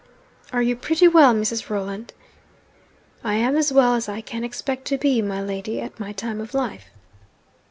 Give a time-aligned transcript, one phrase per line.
[0.51, 1.69] 'Are you pretty well, Mrs.
[1.69, 2.11] Rolland?'
[3.23, 6.41] 'I am as well as I can expect to be, my lady, at my time
[6.41, 6.87] of life.'